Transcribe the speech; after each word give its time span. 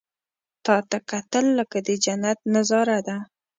•تا 0.65 0.75
ته 0.89 0.97
کتل، 1.09 1.45
لکه 1.59 1.77
د 1.87 1.89
جنت 2.03 2.39
نظاره 2.55 2.99
ده. 3.07 3.17